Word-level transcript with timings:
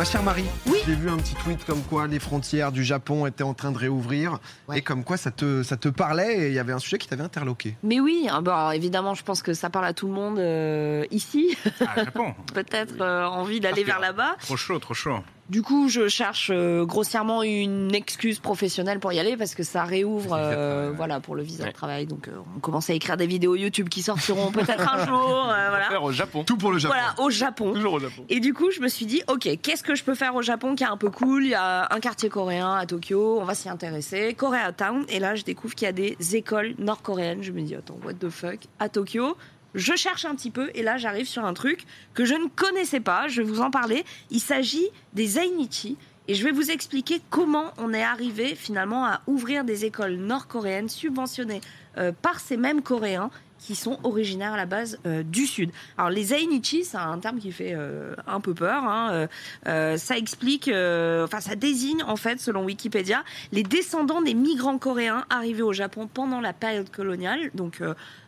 ma 0.00 0.04
chère 0.06 0.22
Marie, 0.22 0.46
Oui. 0.66 0.78
j'ai 0.86 0.94
vu 0.94 1.10
un 1.10 1.18
petit 1.18 1.34
tweet 1.34 1.62
comme 1.66 1.82
quoi 1.82 2.06
les 2.06 2.18
frontières 2.18 2.72
du 2.72 2.82
Japon 2.84 3.26
étaient 3.26 3.42
en 3.42 3.52
train 3.52 3.70
de 3.70 3.76
réouvrir 3.76 4.38
Ouais. 4.66 4.78
et 4.78 4.80
comme 4.80 5.04
quoi 5.04 5.18
ça 5.18 5.30
te, 5.30 5.62
ça 5.62 5.76
te 5.76 5.90
parlait 5.90 6.38
et 6.38 6.46
il 6.48 6.54
y 6.54 6.58
avait 6.58 6.72
un 6.72 6.78
sujet 6.78 6.96
qui 6.96 7.06
t'avait 7.06 7.22
interloqué. 7.22 7.76
Mais 7.82 8.00
oui, 8.00 8.26
ah 8.30 8.40
bah, 8.40 8.56
alors, 8.56 8.72
évidemment, 8.72 9.12
je 9.12 9.22
pense 9.22 9.42
que 9.42 9.52
ça 9.52 9.68
parle 9.68 9.84
à 9.84 9.92
tout 9.92 10.06
le 10.06 10.14
monde 10.14 10.38
euh, 10.38 11.04
ici. 11.10 11.54
Ah, 11.82 12.02
Japon. 12.02 12.34
Peut-être 12.54 13.02
euh, 13.02 13.26
envie 13.26 13.60
d'aller 13.60 13.84
vers 13.84 14.00
là-bas. 14.00 14.36
Trop 14.40 14.56
chaud, 14.56 14.78
trop 14.78 14.94
chaud. 14.94 15.18
Du 15.50 15.62
coup, 15.62 15.88
je 15.88 16.06
cherche 16.06 16.50
euh, 16.54 16.84
grossièrement 16.86 17.42
une 17.42 17.92
excuse 17.92 18.38
professionnelle 18.38 19.00
pour 19.00 19.12
y 19.12 19.18
aller 19.18 19.36
parce 19.36 19.56
que 19.56 19.64
ça 19.64 19.82
réouvre, 19.82 20.32
euh, 20.38 20.92
voilà, 20.94 21.18
pour 21.18 21.34
le 21.34 21.42
visa 21.42 21.64
Ouais. 21.64 21.70
de 21.70 21.74
travail. 21.74 22.06
Donc, 22.06 22.28
euh, 22.28 22.32
on 22.56 22.60
commence 22.60 22.88
à 22.88 22.94
écrire 22.94 23.16
des 23.16 23.26
vidéos 23.26 23.56
YouTube 23.56 23.88
qui 23.88 24.00
sortiront 24.02 24.52
peut-être 24.52 24.88
un 24.88 25.04
jour, 25.06 25.48
euh, 25.50 25.68
voilà. 25.70 25.88
Faire 25.88 26.04
au 26.04 26.12
Japon. 26.12 26.44
Tout 26.44 26.56
pour 26.56 26.70
le 26.70 26.78
Japon. 26.78 26.94
Voilà, 26.94 27.14
au 27.20 27.30
Japon. 27.30 27.72
Toujours 27.74 27.94
au 27.94 27.98
Japon. 27.98 28.24
Et 28.28 28.38
du 28.38 28.54
coup, 28.54 28.70
je 28.70 28.80
me 28.80 28.86
suis 28.86 29.06
dit, 29.06 29.22
ok, 29.26 29.48
qu'est-ce 29.60 29.82
que 29.82 29.96
je 29.96 30.04
peux 30.04 30.14
faire 30.14 30.36
au 30.36 30.42
Japon 30.42 30.76
qui 30.76 30.84
est 30.84 30.88
un 30.88 30.96
peu 30.96 31.10
cool? 31.10 31.44
Il 31.44 31.50
y 31.50 31.54
a 31.54 31.88
un 31.92 31.98
quartier 31.98 32.28
coréen 32.28 32.72
à 32.76 32.86
Tokyo, 32.86 33.38
on 33.40 33.44
va 33.44 33.54
s'y 33.56 33.68
intéresser. 33.68 34.34
Koreatown. 34.34 35.04
Et 35.08 35.18
là, 35.18 35.34
je 35.34 35.42
découvre 35.42 35.74
qu'il 35.74 35.86
y 35.86 35.88
a 35.88 35.92
des 35.92 36.16
écoles 36.36 36.74
nord-coréennes. 36.78 37.42
Je 37.42 37.50
me 37.50 37.60
dis, 37.62 37.74
attends, 37.74 37.98
what 38.04 38.14
the 38.14 38.28
fuck? 38.30 38.60
À 38.78 38.88
Tokyo. 38.88 39.36
Je 39.74 39.94
cherche 39.94 40.24
un 40.24 40.34
petit 40.34 40.50
peu 40.50 40.70
et 40.74 40.82
là, 40.82 40.96
j'arrive 40.96 41.26
sur 41.26 41.44
un 41.44 41.54
truc 41.54 41.84
que 42.14 42.24
je 42.24 42.34
ne 42.34 42.48
connaissais 42.48 43.00
pas. 43.00 43.28
Je 43.28 43.42
vais 43.42 43.48
vous 43.48 43.60
en 43.60 43.70
parler. 43.70 44.04
Il 44.30 44.40
s'agit 44.40 44.88
des 45.12 45.26
Zainichi. 45.26 45.96
Et 46.28 46.34
je 46.34 46.44
vais 46.44 46.52
vous 46.52 46.70
expliquer 46.70 47.20
comment 47.28 47.72
on 47.76 47.92
est 47.92 48.04
arrivé 48.04 48.54
finalement 48.54 49.04
à 49.04 49.20
ouvrir 49.26 49.64
des 49.64 49.84
écoles 49.84 50.14
nord-coréennes 50.14 50.88
subventionnées 50.88 51.60
euh, 51.98 52.12
par 52.12 52.38
ces 52.38 52.56
mêmes 52.56 52.82
Coréens 52.82 53.30
qui 53.60 53.74
sont 53.74 53.98
originaires 54.02 54.54
à 54.54 54.56
la 54.56 54.66
base 54.66 54.98
euh, 55.06 55.22
du 55.22 55.46
Sud. 55.46 55.70
Alors 55.98 56.10
les 56.10 56.24
Zainichi, 56.24 56.84
c'est 56.84 56.96
un 56.96 57.18
terme 57.18 57.38
qui 57.38 57.52
fait 57.52 57.74
euh, 57.74 58.14
un 58.26 58.40
peu 58.40 58.54
peur. 58.54 58.84
hein, 58.84 59.28
euh, 59.66 59.96
ça 59.96 60.16
explique, 60.16 60.68
enfin 60.68 61.40
ça 61.40 61.54
désigne 61.54 62.02
en 62.02 62.16
fait, 62.16 62.40
selon 62.40 62.64
Wikipédia, 62.64 63.22
les 63.52 63.62
descendants 63.62 64.22
des 64.22 64.34
migrants 64.34 64.78
coréens 64.78 65.24
arrivés 65.30 65.62
au 65.62 65.72
Japon 65.72 66.08
pendant 66.12 66.40
la 66.40 66.52
période 66.52 66.90
coloniale, 66.90 67.50
donc 67.54 67.82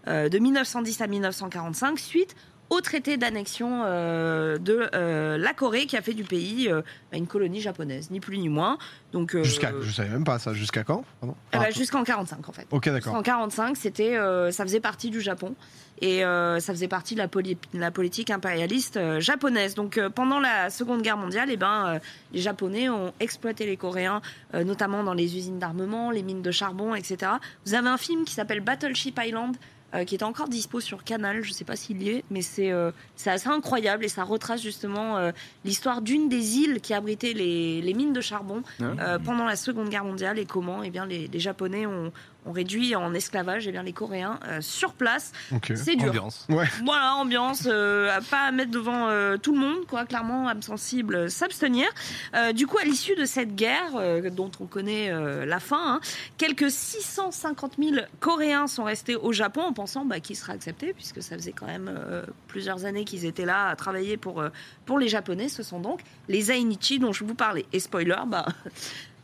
de 0.06 0.38
1910 0.38 1.00
à 1.00 1.06
1945, 1.06 1.98
suite 1.98 2.36
au 2.72 2.80
traité 2.80 3.18
d'annexion 3.18 3.82
euh, 3.84 4.56
de 4.56 4.88
euh, 4.94 5.36
la 5.36 5.52
Corée 5.52 5.84
qui 5.86 5.96
a 5.96 6.00
fait 6.02 6.14
du 6.14 6.24
pays 6.24 6.68
euh, 6.70 6.80
bah, 7.10 7.18
une 7.18 7.26
colonie 7.26 7.60
japonaise, 7.60 8.10
ni 8.10 8.18
plus 8.18 8.38
ni 8.38 8.48
moins. 8.48 8.78
Donc 9.12 9.36
Jusqu'à, 9.42 9.72
je 9.82 9.90
savais 9.92 10.08
même 10.08 10.24
pas 10.24 10.38
ça. 10.38 10.54
Jusqu'à 10.54 10.82
quand 10.82 11.04
Pardon? 11.20 11.36
eh 11.52 11.58
ben, 11.58 11.70
jusqu'en 11.70 12.02
45 12.02 12.48
en 12.48 12.52
fait. 12.52 12.66
ok, 12.70 12.88
d'accord. 12.88 13.14
En 13.14 13.22
45, 13.22 13.76
c'était, 13.76 14.16
ça 14.50 14.64
faisait 14.64 14.80
partie 14.80 15.10
du 15.10 15.20
Japon 15.20 15.54
et 16.00 16.20
ça 16.22 16.60
faisait 16.72 16.88
partie 16.88 17.12
de 17.14 17.20
la, 17.20 17.28
poli- 17.28 17.58
la 17.74 17.90
politique 17.90 18.30
impérialiste 18.30 18.98
japonaise. 19.20 19.74
Donc 19.74 20.00
pendant 20.14 20.40
la 20.40 20.70
Seconde 20.70 21.02
Guerre 21.02 21.18
mondiale, 21.18 21.50
eh 21.52 21.58
ben, 21.58 22.00
les 22.32 22.40
Japonais 22.40 22.88
ont 22.88 23.12
exploité 23.20 23.66
les 23.66 23.76
Coréens, 23.76 24.22
notamment 24.54 25.04
dans 25.04 25.14
les 25.14 25.36
usines 25.36 25.58
d'armement, 25.58 26.10
les 26.10 26.22
mines 26.22 26.40
de 26.42 26.50
charbon, 26.50 26.94
etc. 26.94 27.32
Vous 27.66 27.74
avez 27.74 27.88
un 27.90 27.98
film 27.98 28.24
qui 28.24 28.32
s'appelle 28.32 28.60
Battleship 28.60 29.20
Island. 29.22 29.56
Euh, 29.94 30.04
qui 30.04 30.14
est 30.14 30.22
encore 30.22 30.48
dispo 30.48 30.80
sur 30.80 31.04
Canal, 31.04 31.42
je 31.42 31.50
ne 31.50 31.54
sais 31.54 31.64
pas 31.64 31.76
s'il 31.76 32.02
y 32.02 32.08
est, 32.08 32.24
mais 32.30 32.40
c'est 32.42 32.72
euh, 32.72 32.90
assez 33.26 33.48
incroyable 33.48 34.04
et 34.04 34.08
ça 34.08 34.24
retrace 34.24 34.62
justement 34.62 35.18
euh, 35.18 35.32
l'histoire 35.64 36.00
d'une 36.00 36.28
des 36.28 36.56
îles 36.58 36.80
qui 36.80 36.94
abritait 36.94 37.34
les, 37.34 37.82
les 37.82 37.94
mines 37.94 38.12
de 38.12 38.20
charbon 38.20 38.62
Ah. 38.80 39.18
pendant 39.24 39.44
la 39.44 39.56
Seconde 39.56 39.88
Guerre 39.88 40.04
mondiale 40.04 40.38
et 40.38 40.44
comment 40.46 40.82
eh 40.82 40.90
bien, 40.90 41.06
les, 41.06 41.28
les 41.28 41.40
Japonais 41.40 41.86
ont, 41.86 42.12
ont 42.46 42.52
réduit 42.52 42.94
en 42.96 43.14
esclavage 43.14 43.66
eh 43.68 43.72
bien, 43.72 43.82
les 43.82 43.92
Coréens 43.92 44.38
euh, 44.46 44.60
sur 44.60 44.92
place. 44.94 45.32
C'est 45.74 45.96
dur. 45.96 46.08
Ambiance. 46.08 46.46
Voilà, 46.84 47.14
ambiance, 47.14 47.66
euh, 47.66 48.16
à 48.16 48.20
pas 48.20 48.50
mettre 48.50 48.70
devant 48.70 49.08
euh, 49.08 49.36
tout 49.36 49.52
le 49.52 49.60
monde, 49.60 49.86
quoi, 49.86 50.04
clairement, 50.04 50.48
âme 50.48 50.62
sensible, 50.62 51.14
euh, 51.14 51.28
s'abstenir. 51.28 51.86
Euh, 52.34 52.52
du 52.52 52.66
coup, 52.66 52.78
à 52.78 52.84
l'issue 52.84 53.14
de 53.14 53.24
cette 53.24 53.54
guerre, 53.54 53.92
euh, 53.96 54.30
dont 54.30 54.50
on 54.60 54.66
connaît 54.66 55.10
euh, 55.10 55.44
la 55.44 55.60
fin, 55.60 55.94
hein, 55.94 56.00
quelques 56.38 56.70
650 56.70 57.74
000 57.78 57.96
Coréens 58.20 58.66
sont 58.66 58.84
restés 58.84 59.16
au 59.16 59.32
Japon 59.32 59.62
en 59.62 59.72
pensant 59.72 60.04
bah, 60.04 60.20
qu'ils 60.20 60.36
seraient 60.36 60.52
acceptés, 60.52 60.92
puisque 60.92 61.22
ça 61.22 61.36
faisait 61.36 61.52
quand 61.52 61.66
même 61.66 61.88
euh, 61.92 62.24
plusieurs 62.48 62.84
années 62.84 63.04
qu'ils 63.04 63.24
étaient 63.24 63.46
là 63.46 63.68
à 63.68 63.76
travailler 63.76 64.16
pour, 64.16 64.40
euh, 64.40 64.48
pour 64.86 64.98
les 64.98 65.08
Japonais. 65.08 65.48
Ce 65.48 65.62
sont 65.62 65.80
donc 65.80 66.00
les 66.28 66.42
Zainichi 66.42 66.98
dont 66.98 67.12
je 67.12 67.24
vous 67.24 67.34
parlais. 67.34 67.66
Et 67.72 67.80
spoiler, 67.80 68.16
bah. 68.26 68.46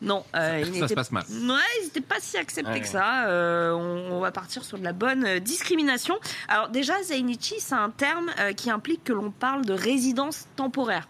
Non, 0.01 0.25
euh, 0.37 0.59
ils 0.61 0.67
Ça 0.67 0.73
se 0.75 0.81
n'étaient 0.81 0.95
passe 0.95 1.11
mal. 1.11 1.25
Ouais, 1.29 1.57
ils 1.81 1.85
n'étaient 1.87 2.01
pas 2.01 2.21
si 2.21 2.37
acceptés 2.37 2.71
Ouais, 2.71 2.81
que 2.81 2.87
ça. 2.87 3.27
Euh, 3.27 3.73
on, 3.73 4.13
on 4.17 4.21
va 4.21 4.31
partir 4.31 4.65
sur 4.65 4.79
de 4.79 4.85
la 4.85 4.93
bonne 4.93 5.25
euh, 5.25 5.41
discrimination. 5.41 6.17
Alors 6.47 6.69
déjà, 6.69 7.03
Zainichi, 7.03 7.57
c'est 7.59 7.75
un 7.75 7.91
terme 7.91 8.31
euh, 8.39 8.53
qui 8.53 8.71
implique 8.71 9.03
que 9.05 9.13
l'on 9.13 9.31
parle 9.33 9.65
de 9.65 9.73
résidence 9.73 10.47
temporaire. 10.55 11.09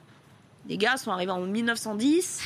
Les 0.68 0.78
gars 0.78 0.96
sont 0.96 1.10
arrivés 1.10 1.32
en 1.32 1.40
1910. 1.40 2.40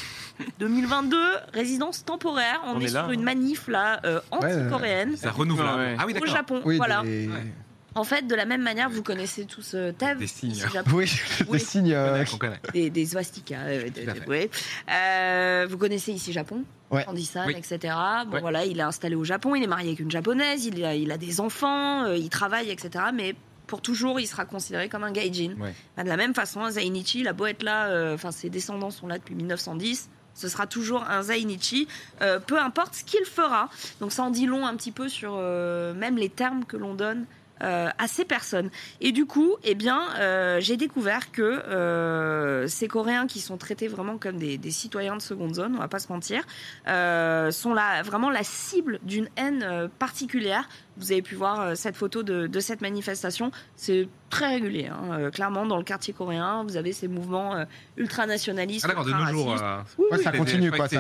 2022, 0.59 1.17
résidence 1.55 2.05
temporaire. 2.05 2.61
On, 2.67 2.77
On 2.77 2.81
est, 2.81 2.85
est 2.87 2.89
là, 2.93 3.03
sur 3.03 3.13
une 3.13 3.21
hein. 3.21 3.25
manif 3.25 3.69
là 3.69 4.01
euh, 4.05 4.21
anti-coréenne 4.31 5.17
Ça 5.17 5.31
renouvelle. 5.31 5.67
Ouais. 5.67 5.97
Ah 5.99 6.05
oui, 6.07 6.15
au. 6.21 6.27
Japon. 6.27 6.61
Oui, 6.65 6.77
voilà. 6.77 7.03
des... 7.03 7.29
Ouais. 7.29 7.53
En 7.95 8.05
fait, 8.05 8.27
de 8.27 8.35
la 8.35 8.45
même 8.47 8.63
manière, 8.63 8.89
vous 8.89 9.03
connaissez 9.03 9.45
tous 9.45 9.73
euh, 9.75 9.93
Tev, 9.93 10.19
Des 10.19 10.27
signes. 10.27 10.55
oui, 10.95 11.11
Oui. 11.49 11.59
des 11.59 11.65
signes. 11.65 11.93
euh, 11.93 12.25
On 12.33 12.39
connaît. 12.39 12.61
des, 12.73 12.89
des 12.91 13.07
swastikas. 13.07 13.59
euh, 13.67 13.85
de- 13.85 13.91
de-. 14.13 14.49
Euh, 14.91 15.67
vous 15.69 15.79
connaissez 15.79 16.13
ici 16.13 16.33
Japon 16.33 16.65
Ouais. 16.91 17.05
Andy-san, 17.07 17.47
Oui. 17.47 17.55
etc. 17.57 17.95
Bon 18.27 18.35
Ouais. 18.35 18.41
voilà, 18.41 18.65
il 18.65 18.79
est 18.79 18.83
installé 18.83 19.15
au 19.15 19.25
Japon, 19.25 19.55
il 19.55 19.63
est 19.63 19.67
marié 19.67 19.89
avec 19.89 20.01
une 20.01 20.11
japonaise, 20.11 20.65
il 20.67 20.85
a, 20.85 20.95
il 20.95 21.11
a 21.11 21.19
des 21.19 21.41
enfants, 21.41 22.05
euh, 22.05 22.17
il 22.17 22.29
travaille, 22.29 22.71
etc. 22.71 23.05
Mais 23.15 23.35
pour 23.67 23.81
toujours, 23.81 24.21
il 24.21 24.27
sera 24.27 24.45
considéré 24.45 24.89
comme 24.89 25.05
un 25.05 25.13
gaijin. 25.13 25.55
Ouais. 25.59 25.75
Bah, 25.97 26.05
de 26.05 26.09
la 26.09 26.17
même 26.17 26.35
façon, 26.35 26.61
un 26.61 26.71
Zainichi, 26.73 27.21
il 27.21 27.29
a 27.29 27.33
beau 27.33 27.47
être 27.47 27.63
là, 27.63 27.87
euh, 27.89 28.15
enfin 28.15 28.31
ses 28.31 28.51
descendants 28.51 28.91
sont 28.91 29.07
là 29.07 29.19
depuis 29.19 29.35
1910. 29.35 30.11
Ce 30.35 30.49
sera 30.49 30.67
toujours 30.67 31.05
un 31.11 31.23
Zainichi, 31.23 31.89
euh, 32.23 32.39
peu 32.41 32.59
importe 32.59 32.95
ce 32.95 33.05
qu'il 33.05 33.25
fera. 33.27 33.69
Donc 34.01 34.13
ça 34.13 34.23
en 34.23 34.31
dit 34.31 34.47
long 34.47 34.67
un 34.67 34.75
petit 34.77 34.93
peu 34.93 35.09
sur 35.09 35.35
euh, 35.37 35.93
même 35.95 36.17
les 36.17 36.31
termes 36.31 36.65
que 36.65 36.77
l'on 36.79 36.95
donne 36.95 37.27
euh, 37.63 37.89
à 37.97 38.09
ces 38.09 38.25
personnes. 38.25 38.71
Et 39.01 39.13
du 39.13 39.25
coup, 39.25 39.55
eh 39.63 39.75
bien, 39.75 40.09
euh, 40.19 40.59
j'ai 40.61 40.77
découvert 40.77 41.31
que 41.31 41.43
euh, 41.43 42.67
ces 42.67 42.89
Coréens 42.89 43.27
qui 43.29 43.41
sont 43.41 43.57
traités 43.57 43.87
vraiment 43.87 44.19
comme 44.19 44.37
des, 44.37 44.59
citoyens 44.71 45.17
de 45.17 45.23
seconde 45.23 45.55
zone, 45.55 45.75
on 45.77 45.79
va 45.79 45.89
pas 45.89 46.01
se 46.01 46.11
mentir, 46.11 46.43
sont 46.87 47.75
là 47.75 48.03
vraiment 48.03 48.31
la 48.31 48.43
cible 48.43 48.99
d'une 49.03 49.29
haine 49.37 49.89
particulière. 49.99 50.69
Vous 50.97 51.13
avez 51.13 51.23
pu 51.23 51.35
voir 51.35 51.77
cette 51.77 51.97
photo 51.97 52.23
de, 52.23 52.47
de 52.47 52.61
cette 52.61 52.81
manifestation. 52.81 53.53
C'est 53.77 54.09
très 54.33 54.49
régulier, 54.49 54.87
hein. 54.87 54.99
Euh, 55.13 55.31
clairement 55.31 55.67
dans 55.67 55.77
le 55.77 55.85
quartier 55.85 56.13
coréen. 56.15 56.65
Vous 56.65 56.77
avez 56.77 56.93
ces 56.93 57.07
mouvements 57.07 57.55
euh, 57.55 57.65
ultranationalistes. 57.99 58.85
Ah 58.85 58.89
d'accord, 58.89 59.05
de 59.05 59.13
nos 59.13 59.27
jours. 59.27 59.53
euh, 59.61 59.79
Oui, 59.99 60.07
Ouais, 60.11 60.17
oui, 60.19 60.25
ça 60.25 60.33
continue, 60.33 60.71
quoi, 60.73 60.89
ça, 60.89 60.97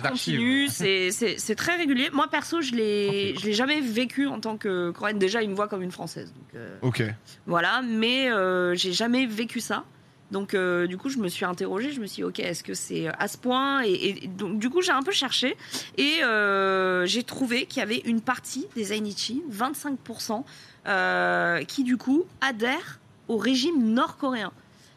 continue, 0.00 0.68
c'est 0.68 1.54
très 1.56 1.76
régulier. 1.76 2.10
Moi 2.12 2.26
perso, 2.28 2.60
je 2.60 2.72
l'ai, 2.74 3.34
je 3.38 3.46
l'ai 3.46 3.52
jamais 3.52 3.80
vécu 3.80 4.26
en 4.26 4.40
tant 4.40 4.56
que 4.56 4.90
coréenne. 4.90 5.18
Déjà, 5.18 5.42
ils 5.42 5.48
me 5.50 5.54
voient 5.54 5.68
comme 5.68 5.82
une 5.82 5.92
française, 5.92 6.32
donc 6.34 6.54
euh, 6.54 6.76
Ok. 6.82 7.02
voilà. 7.46 7.82
Mais 7.82 8.30
euh, 8.30 8.74
j'ai 8.74 8.92
jamais 8.92 9.26
vécu 9.26 9.60
ça. 9.60 9.84
Donc 10.32 10.54
euh, 10.54 10.86
du 10.88 10.96
coup, 10.96 11.08
je 11.10 11.18
me 11.18 11.28
suis 11.28 11.44
interrogée. 11.44 11.92
Je 11.92 12.00
me 12.00 12.06
suis 12.06 12.22
dit, 12.22 12.24
ok, 12.24 12.40
est-ce 12.40 12.64
que 12.64 12.74
c'est 12.74 13.06
à 13.18 13.28
ce 13.28 13.36
point? 13.38 13.82
Et, 13.84 14.24
et 14.24 14.26
donc 14.26 14.58
du 14.58 14.70
coup, 14.70 14.80
j'ai 14.82 14.90
un 14.92 15.02
peu 15.02 15.12
cherché 15.12 15.56
et 15.98 16.24
euh, 16.24 17.04
j'ai 17.06 17.22
trouvé 17.22 17.66
qu'il 17.66 17.80
y 17.80 17.82
avait 17.82 17.98
une 18.06 18.20
partie 18.22 18.66
des 18.74 18.84
Zainichi, 18.84 19.42
25%, 19.52 20.42
euh, 20.88 21.62
qui 21.64 21.84
du 21.84 21.96
coup 21.98 22.24
adhèrent 22.40 22.98
au 23.28 23.36
régime 23.36 23.92
nord-coréen. 23.92 24.52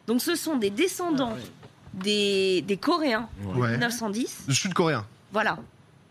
Donc 0.08 0.22
ce 0.22 0.36
sont 0.36 0.56
des 0.56 0.70
descendants 0.70 1.36
des, 1.94 2.62
des 2.62 2.78
Coréens 2.78 3.30
de 3.56 3.60
Ouais. 3.60 3.72
1910 3.72 4.46
Du 4.48 4.56
sud-coréen. 4.56 5.06
voilà. 5.32 5.58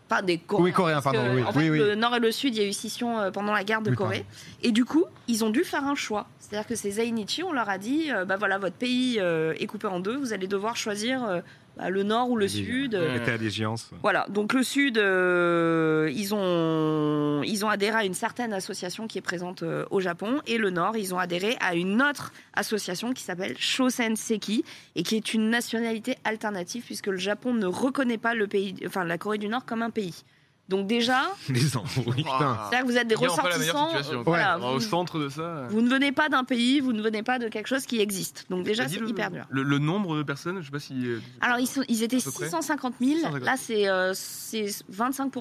Pas 0.07 0.21
des 0.21 0.37
Coréens. 0.37 0.63
Oui, 0.65 0.71
coréens, 0.71 1.01
pardon, 1.01 1.23
que, 1.23 1.35
oui, 1.35 1.43
en 1.43 1.51
fait, 1.51 1.59
oui, 1.59 1.69
oui. 1.71 1.77
le 1.79 1.95
Nord 1.95 2.15
et 2.15 2.19
le 2.19 2.31
Sud, 2.31 2.55
il 2.55 2.61
y 2.61 2.65
a 2.65 2.67
eu 2.67 2.73
scission 2.73 3.19
euh, 3.19 3.31
pendant 3.31 3.53
la 3.53 3.63
guerre 3.63 3.81
de 3.81 3.89
Oui, 3.89 3.95
Corée. 3.95 4.25
Et 4.61 4.71
du 4.71 4.85
coup, 4.85 5.05
ils 5.27 5.43
ont 5.43 5.49
dû 5.49 5.63
faire 5.63 5.83
un 5.85 5.95
choix. 5.95 6.27
C'est-à-dire 6.39 6.67
que 6.67 6.75
ces 6.75 6.91
Zainichi, 6.91 7.41
on 7.43 7.51
leur 7.51 7.69
a 7.69 7.79
dit, 7.79 8.11
euh, 8.11 8.23
bah 8.23 8.35
voilà, 8.37 8.59
votre 8.59 8.75
pays 8.75 9.17
euh, 9.19 9.55
est 9.59 9.65
coupé 9.65 9.87
en 9.87 9.99
deux, 9.99 10.15
vous 10.15 10.31
allez 10.31 10.45
devoir 10.47 10.75
choisir 10.75 11.23
euh, 11.23 11.41
bah, 11.75 11.89
le 11.89 12.03
Nord 12.03 12.29
ou 12.29 12.37
le 12.37 12.47
Sud. 12.47 12.93
euh, 12.93 13.17
allégeance. 13.33 13.89
voilà, 14.03 14.27
donc 14.29 14.53
le 14.53 14.61
Sud, 14.61 14.99
euh, 14.99 16.09
ils, 16.13 16.33
ont, 16.35 17.41
ils 17.43 17.65
ont 17.65 17.69
adhéré 17.69 17.97
à 17.97 18.05
une 18.05 18.13
certaine 18.13 18.53
association 18.53 19.07
qui 19.07 19.17
est 19.17 19.21
présente 19.21 19.63
euh, 19.63 19.85
au 19.89 19.99
Japon, 19.99 20.39
et 20.45 20.57
le 20.59 20.69
Nord, 20.69 20.95
ils 20.97 21.13
ont 21.15 21.19
adhéré 21.19 21.57
à 21.59 21.73
une 21.75 22.01
autre 22.01 22.31
association 22.53 23.11
qui 23.13 23.23
s'appelle 23.23 23.55
Shosen 23.57 24.15
Seki, 24.15 24.63
et 24.95 25.03
qui 25.03 25.15
est 25.15 25.33
une 25.33 25.49
nationalité 25.49 26.15
alternative, 26.23 26.83
puisque 26.85 27.07
le 27.07 27.17
Japon 27.17 27.53
ne 27.55 27.65
reconnaît 27.65 28.17
pas 28.19 28.35
le 28.35 28.47
pays, 28.47 28.75
enfin 28.85 29.03
la 29.03 29.17
Corée 29.17 29.37
du 29.39 29.47
Nord 29.47 29.65
comme 29.65 29.81
un 29.81 29.89
pays. 29.95 30.23
Donc 30.67 30.87
déjà, 30.87 31.21
Les 31.49 31.77
ans, 31.77 31.83
oui. 32.07 32.23
Putain. 32.23 32.57
c'est-à-dire 32.71 32.81
que 32.87 32.91
vous 32.91 32.97
êtes 32.97 33.07
des 33.07 33.13
ressortissants. 33.13 33.91
euh, 33.95 34.23
voilà, 34.25 34.57
Au 34.57 34.73
vous, 34.73 34.79
centre 34.79 35.19
de 35.19 35.29
ça. 35.29 35.67
vous 35.69 35.81
ne 35.81 35.87
venez 35.89 36.11
pas 36.11 36.27
d'un 36.27 36.43
pays, 36.43 36.79
vous 36.79 36.91
ne 36.91 37.03
venez 37.03 37.21
pas 37.21 37.37
de 37.37 37.49
quelque 37.49 37.67
chose 37.67 37.85
qui 37.85 37.99
existe. 38.01 38.47
Donc 38.49 38.63
déjà, 38.65 38.87
c'est 38.87 38.97
le, 38.99 39.07
hyper 39.07 39.29
dur. 39.29 39.45
Le, 39.51 39.61
le 39.61 39.77
nombre 39.77 40.17
de 40.17 40.23
personnes, 40.23 40.59
je 40.61 40.65
sais 40.65 40.71
pas 40.71 40.79
si. 40.79 41.05
euh, 41.05 41.19
Alors, 41.39 41.59
ils, 41.59 41.67
sont, 41.67 41.83
ils 41.87 42.01
étaient 42.01 42.17
À 42.17 42.21
peu 42.21 42.31
près 42.31 42.45
650 42.45 42.95
000. 42.99 43.11
650 43.17 43.33
000. 43.33 43.45
Là, 43.45 43.55
c'est 43.57 43.87
euh, 43.87 44.13
c'est 44.15 44.65
25 44.89 45.31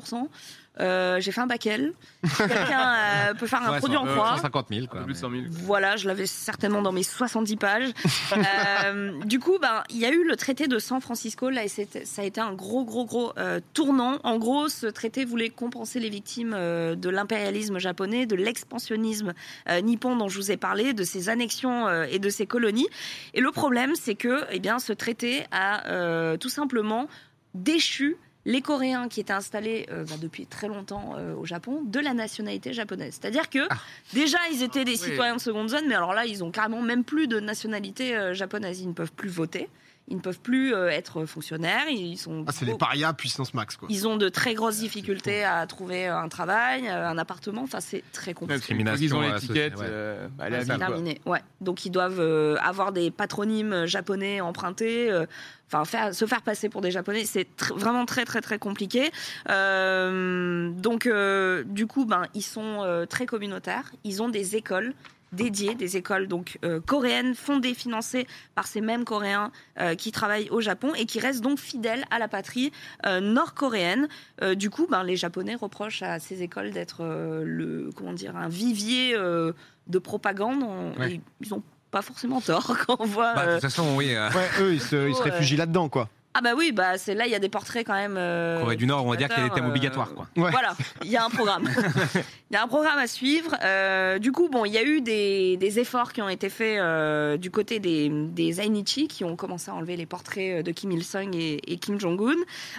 Euh, 0.81 1.21
j'ai 1.21 1.31
fait 1.31 1.41
un 1.41 1.47
bac 1.47 1.67
L. 1.67 1.93
Quelqu'un 2.37 2.95
euh, 3.31 3.35
peut 3.35 3.47
faire 3.47 3.63
un 3.63 3.73
Ouais, 3.73 3.79
produit 3.79 3.97
en 3.97 4.05
cent- 4.05 4.13
croix. 4.13 4.37
150 4.37 4.67
000, 4.71 4.83
Un 4.83 4.87
quoi. 4.87 5.03
plus 5.05 5.13
de 5.15 5.19
100 5.19 5.31
000. 5.31 5.43
Voilà, 5.51 5.97
je 5.97 6.09
l'avais 6.09 6.27
certainement 6.27 6.83
dans 6.83 6.91
mes 6.93 7.03
70 7.05 7.57
pages. 7.57 7.91
Euh, 8.37 9.13
du 9.25 9.39
coup, 9.39 9.59
ben, 9.61 9.83
il 9.91 9.99
y 9.99 10.05
a 10.05 10.11
eu 10.11 10.27
le 10.27 10.37
traité 10.37 10.67
de 10.67 10.79
San 10.79 11.01
Francisco, 11.01 11.49
là, 11.51 11.65
et 11.65 11.69
ça 11.69 11.83
a 12.19 12.25
été 12.25 12.41
un 12.41 12.53
gros, 12.53 12.85
gros, 12.85 13.05
gros 13.05 13.33
euh, 13.39 13.61
tournant. 13.73 14.19
En 14.25 14.39
gros, 14.39 14.69
ce 14.69 14.87
traité 14.87 15.25
voulait 15.25 15.51
compenser 15.51 16.01
les 16.01 16.11
victimes 16.11 16.55
euh, 16.57 16.95
de 16.97 17.09
l'impérialisme 17.09 17.79
japonais, 17.79 18.27
de 18.27 18.37
l'expansionnisme 18.37 19.33
euh, 19.69 19.81
nippon 19.81 20.17
dont 20.17 20.29
je 20.29 20.39
vous 20.39 20.51
ai 20.51 20.57
parlé, 20.57 20.93
de 20.93 21.05
ses 21.05 21.29
annexions 21.29 21.87
euh, 21.87 22.07
et 22.11 22.19
de 22.19 22.29
ses 22.31 22.47
colonies. 22.47 22.89
Et 23.35 23.41
le 23.41 23.51
problème, 23.53 23.93
c'est 23.95 24.15
que, 24.17 24.45
eh 24.51 24.59
bien, 24.59 24.79
ce 24.79 24.93
traité 24.93 25.45
a 25.53 25.87
euh, 25.89 26.37
tout 26.37 26.49
simplement 26.49 27.09
déchu 27.55 28.17
les 28.47 28.61
Coréens 28.61 29.09
qui 29.09 29.21
étaient 29.21 29.33
installés 29.33 29.87
euh, 29.91 30.05
bah, 30.05 30.15
depuis 30.21 30.47
très 30.47 30.69
longtemps 30.69 31.15
euh, 31.17 31.35
au 31.35 31.45
Japon 31.45 31.83
de 31.85 32.01
la 32.01 32.15
nationalité 32.15 32.73
japonaise. 32.73 33.19
C'est-à-dire 33.21 33.49
que 33.49 33.67
déjà 34.13 34.39
ils 34.53 34.63
étaient 34.63 34.85
des 34.85 34.93
oui. 34.93 35.11
citoyens 35.11 35.37
de 35.37 35.41
seconde 35.41 35.69
zone, 35.71 35.85
mais 35.89 35.95
alors 35.95 36.13
là 36.13 36.27
ils 36.27 36.45
ont 36.45 36.51
carrément 36.51 36.83
même 36.83 37.05
plus 37.05 37.27
de 37.27 37.41
nationalité 37.41 38.15
euh, 38.17 38.35
japonaise. 38.35 38.81
Ils 38.81 38.89
ne 38.89 38.93
peuvent 38.93 39.13
plus 39.13 39.31
voter, 39.31 39.69
ils 40.09 40.17
ne 40.17 40.21
peuvent 40.23 40.41
plus 40.41 40.75
euh, 40.75 40.89
être 40.91 41.25
fonctionnaires. 41.25 41.89
Ils 41.89 42.17
sont 42.19 42.45
Ah, 42.47 42.53
c'est 42.53 42.67
les 42.67 42.75
parias 42.77 43.13
puissance 43.15 43.55
max, 43.55 43.77
quoi. 43.77 43.89
ils 43.91 44.07
ont 44.07 44.17
de 44.17 44.29
très 44.29 44.55
grosses 44.55 44.79
difficultés 44.79 45.45
à 45.45 45.67
trouver 45.67 46.07
un 46.07 46.29
travail, 46.29 46.87
euh, 46.89 47.09
un 47.09 47.17
appartement. 47.19 47.63
Enfin, 47.63 47.81
c'est 47.81 48.05
très 48.13 48.35
compliqué. 48.35 48.75
qu'ils 48.97 49.15
ont 49.15 49.21
l'étiquette, 49.23 49.77
ouais. 49.77 49.87
euh, 49.89 50.29
bah, 50.37 50.47
C'est 50.61 50.67
quoi. 50.67 50.77
terminé, 50.79 51.21
ouais. 51.27 51.41
Donc 51.61 51.87
ils 51.87 51.91
doivent 51.91 52.21
euh, 52.21 52.57
avoir 52.63 52.93
des 52.93 53.11
patronymes 53.11 53.87
japonais 53.87 54.41
empruntés, 54.43 55.11
euh, 55.11 55.25
enfin 55.73 55.85
faire, 55.87 56.15
se 56.15 56.27
faire 56.27 56.43
passer 56.43 56.69
pour 56.69 56.83
des 56.83 56.91
japonais, 56.91 57.25
c'est 57.25 57.47
tr- 57.57 57.75
vraiment 57.75 58.05
très 58.05 58.27
très 58.27 58.43
très 58.43 58.59
compliqué. 58.59 59.11
Euh, 59.49 60.71
donc 60.71 61.07
euh, 61.07 61.65
du 61.67 61.87
coup, 61.87 62.05
ben 62.05 62.25
ils 62.35 62.43
sont 62.43 62.83
euh, 62.83 63.07
très 63.07 63.27
communautaires, 63.27 63.93
ils 64.05 64.23
ont 64.23 64.29
des 64.29 64.57
écoles 64.57 64.93
dédiées, 65.35 65.75
des 65.75 65.97
écoles 65.97 66.27
donc 66.29 66.59
euh, 66.65 66.81
coréennes 66.81 67.35
fondées, 67.35 67.75
financées 67.75 68.27
par 68.55 68.67
ces 68.67 68.81
mêmes 68.81 69.05
Coréens 69.05 69.51
euh, 69.81 69.95
qui 69.95 70.13
travaillent 70.13 70.49
au 70.51 70.61
Japon 70.61 70.93
et 70.97 71.07
qui 71.07 71.21
restent 71.21 71.43
donc 71.43 71.59
fidèles 71.59 72.05
à 72.11 72.19
la 72.19 72.29
patrie 72.29 72.73
euh, 73.07 73.21
nord-coréenne. 73.21 74.09
Euh, 74.43 74.55
du 74.55 74.71
coup, 74.71 74.87
ben 74.91 75.03
les 75.03 75.17
Japonais 75.17 75.55
reprochent 75.55 76.03
à 76.03 76.19
ces 76.19 76.43
écoles 76.43 76.71
d'être 76.71 76.99
euh, 77.03 77.43
le 77.45 77.91
comment 77.97 78.13
dire 78.13 78.37
un 78.37 78.49
vivier 78.49 79.15
euh, 79.15 79.53
de 79.87 79.99
propagande. 79.99 80.63
On- 80.63 80.85
Ouais. 80.99 81.15
et 81.15 81.21
ils 81.41 81.53
ont 81.55 81.63
pas 81.91 82.03
forcément 82.03 82.41
tort 82.41 82.77
quand 82.87 82.97
on 83.01 83.05
voit. 83.07 83.35
Bah, 83.35 83.47
de 83.47 83.53
toute 83.55 83.63
façon, 83.63 83.95
oui. 83.97 84.15
euh, 84.15 84.29
Ouais, 84.31 84.49
eux, 84.61 84.73
ils 84.75 84.81
se, 84.81 85.09
ils 85.09 85.15
se 85.15 85.23
Ouais. 85.23 85.31
réfugient 85.31 85.57
là-dedans, 85.57 85.89
quoi. 85.89 86.09
Ah 86.37 86.41
bah 86.43 86.51
oui, 86.57 86.73
bah 86.73 86.99
c'est 86.99 87.15
là 87.15 87.27
il 87.27 87.31
y 87.33 87.35
a 87.35 87.39
des 87.39 87.49
portraits 87.49 87.87
quand 87.87 87.95
même. 87.95 88.17
euh, 88.19 88.59
Corée 88.61 88.75
du 88.77 88.87
Nord, 88.87 89.07
on 89.07 89.11
va 89.11 89.17
dire 89.17 89.29
qu'il 89.29 89.39
y 89.39 89.47
a 89.47 89.49
des 89.49 89.55
thèmes 89.55 89.67
euh, 89.67 89.69
obligatoires, 89.69 90.13
quoi. 90.15 90.27
Ouais. 90.37 90.51
Voilà, 90.51 90.75
il 91.05 91.11
y 91.11 91.17
a 91.17 91.25
un 91.25 91.31
programme. 91.31 91.69
Il 92.51 92.55
y 92.57 92.57
a 92.61 92.63
un 92.63 92.69
programme 92.69 92.99
à 92.99 93.09
suivre. 93.09 93.57
Euh, 93.65 94.21
du 94.21 94.31
coup, 94.31 94.49
bon, 94.49 94.65
il 94.65 94.71
y 94.73 94.79
a 94.79 94.85
eu 94.85 95.01
des, 95.01 95.57
des 95.57 95.81
efforts 95.81 96.13
qui 96.13 96.23
ont 96.23 96.29
été 96.29 96.49
faits 96.49 96.79
euh, 96.79 97.37
du 97.37 97.51
côté 97.51 97.81
des, 97.81 98.09
des 98.09 98.61
Ainichi 98.61 99.09
qui 99.09 99.25
ont 99.25 99.35
commencé 99.35 99.73
à 99.73 99.75
enlever 99.75 99.97
les 99.97 100.07
portraits 100.07 100.65
de 100.65 100.71
Kim 100.71 100.93
Il-sung 100.93 101.35
et, 101.35 101.73
et 101.73 101.79
Kim 101.79 101.99
Jong-un. 101.99 102.37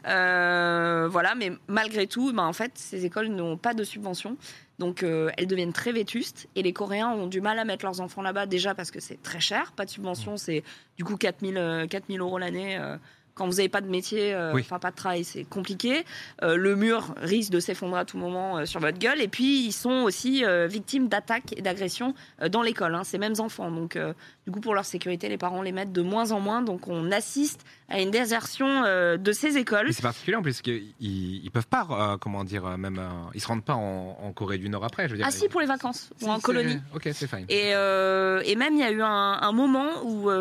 Euh, 0.07 1.07
voilà, 1.09 1.35
mais 1.35 1.51
malgré 1.67 2.07
tout, 2.07 2.31
ben, 2.31 2.43
en 2.45 2.53
fait, 2.53 2.71
ces 2.75 3.05
écoles 3.05 3.27
n'ont 3.27 3.57
pas 3.57 3.73
de 3.73 3.83
subvention. 3.83 4.37
Donc 4.79 5.03
euh, 5.03 5.29
elles 5.37 5.47
deviennent 5.47 5.71
très 5.73 5.91
vétustes 5.93 6.47
et 6.55 6.61
les 6.61 6.73
Coréens 6.73 7.09
ont 7.11 7.27
du 7.27 7.39
mal 7.39 7.57
à 7.59 7.63
mettre 7.65 7.85
leurs 7.85 8.01
enfants 8.01 8.21
là-bas 8.21 8.45
déjà 8.45 8.75
parce 8.75 8.91
que 8.91 8.99
c'est 8.99 9.21
très 9.23 9.39
cher. 9.39 9.71
Pas 9.73 9.85
de 9.85 9.89
subvention, 9.89 10.35
c'est 10.37 10.63
du 10.97 11.05
coup 11.05 11.15
4000 11.15 11.57
euh, 11.57 11.87
4000 11.87 12.19
euros 12.19 12.37
l'année. 12.37 12.77
euh, 12.77 12.97
quand 13.35 13.45
vous 13.47 13.55
n'avez 13.57 13.69
pas 13.69 13.81
de 13.81 13.89
métier, 13.89 14.33
euh, 14.33 14.53
Oui. 14.53 14.61
enfin 14.63 14.79
pas 14.79 14.91
de 14.91 14.95
travail, 14.95 15.23
c'est 15.25 15.43
compliqué. 15.43 16.05
Euh, 16.41 16.55
le 16.55 16.75
mur 16.75 17.13
risque 17.17 17.51
de 17.51 17.59
s'effondrer 17.59 17.99
à 17.99 18.05
tout 18.05 18.17
moment 18.17 18.57
euh, 18.59 18.65
sur 18.65 18.79
votre 18.79 18.97
gueule. 18.97 19.21
Et 19.21 19.27
puis 19.27 19.65
ils 19.65 19.73
sont 19.73 20.03
aussi 20.03 20.45
euh, 20.45 20.67
victimes 20.67 21.09
d'attaques 21.09 21.53
et 21.57 21.61
d'agressions 21.61 22.13
dans 22.49 22.61
l'école. 22.61 22.95
Hein, 22.95 23.03
ces 23.03 23.17
mêmes 23.17 23.35
enfants. 23.39 23.69
Donc 23.71 23.97
du 24.45 24.51
coup 24.51 24.61
pour 24.61 24.73
leur 24.73 24.85
sécurité, 24.85 25.27
les 25.29 25.37
parents 25.37 25.61
les 25.61 25.71
mettent 25.73 25.91
de 25.91 26.01
moins 26.01 26.31
en 26.31 26.39
moins. 26.39 26.61
Donc 26.61 26.87
on 26.87 27.11
assiste 27.11 27.61
à 27.89 27.99
une 28.01 28.09
désertion 28.09 28.83
de 29.17 29.31
ces 29.31 29.57
écoles. 29.57 29.93
C'est 29.93 30.01
particulier 30.01 30.37
en 30.37 30.41
plus 30.41 30.61
qu'ils 30.61 30.93
ils 30.99 31.51
peuvent 31.51 31.67
pas, 31.67 32.17
comment 32.19 32.43
dire, 32.43 32.77
même, 32.77 32.99
ils 33.35 33.41
se 33.41 33.47
rendent 33.47 33.63
pas 33.63 33.75
en, 33.75 34.17
en 34.23 34.31
Corée 34.33 34.57
du 34.57 34.69
Nord 34.69 34.83
après, 34.85 35.05
je 35.07 35.11
veux 35.11 35.17
dire. 35.17 35.25
Ah 35.27 35.31
si 35.31 35.47
pour 35.49 35.61
les 35.61 35.67
vacances 35.67 36.09
ou 36.21 36.29
en 36.29 36.39
colonie. 36.39 36.77
Ok, 36.95 37.09
c'est 37.13 37.27
fine. 37.27 37.45
Et, 37.49 37.69
et 37.71 38.55
même, 38.55 38.73
il 38.73 38.79
y 38.79 38.83
a 38.83 38.91
eu 38.91 39.01
un, 39.01 39.07
un 39.41 39.51
moment 39.51 40.03
où 40.03 40.31